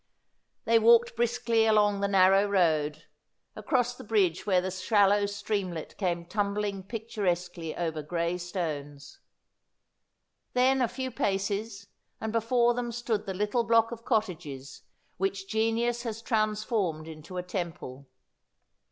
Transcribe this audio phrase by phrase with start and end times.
[0.65, 3.03] »They walked briskly along the narrow road,
[3.55, 9.19] across the bridge where the shallow streamlet came tumbling picturesquely over gray stones.
[10.53, 11.85] Then a few paces,
[12.19, 14.81] and before them stood the little block of cottages
[15.17, 18.07] which genius has transformed into a temple.